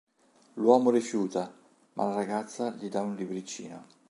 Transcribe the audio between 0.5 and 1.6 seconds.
L'uomo rifiuta,